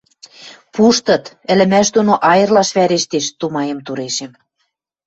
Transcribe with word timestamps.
«Пуштыт, 0.73 1.23
ӹлӹмӓш 1.51 1.87
доно 1.95 2.13
айырлаш 2.31 2.69
вӓрештеш»,— 2.77 3.25
тумаем 3.39 3.79
турешем 3.85 4.31